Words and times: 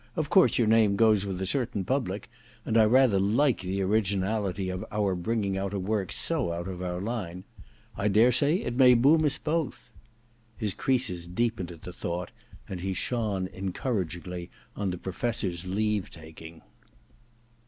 Of 0.15 0.31
course 0.31 0.57
your 0.57 0.65
name 0.65 0.95
goes 0.95 1.27
with 1.27 1.39
a 1.43 1.45
certain 1.45 1.85
public— 1.85 2.27
and 2.65 2.75
I 2.75 2.85
rather 2.85 3.19
like 3.19 3.59
the 3.61 3.83
originality 3.83 4.67
of 4.67 4.83
our 4.91 5.13
bringing 5.13 5.59
out 5.59 5.75
a 5.75 5.79
work 5.79 6.11
so 6.11 6.51
out 6.53 6.67
of 6.67 6.81
our 6.81 6.99
line. 6.99 7.43
I 7.95 8.07
daresay 8.07 8.61
it 8.61 8.75
nuy 8.75 8.95
boom 8.99 9.25
us 9.25 9.37
both.' 9.37 9.91
His 10.57 10.73
creases 10.73 11.27
deepened 11.27 11.71
at 11.71 11.83
the 11.83 11.93
thought, 11.93 12.31
and 12.67 12.79
he 12.79 12.95
shone 12.95 13.47
en 13.49 13.73
couragingly 13.73 14.49
on 14.75 14.89
the 14.89 14.97
Professor's 14.97 15.67
leave 15.67 16.09
taking. 16.09 16.63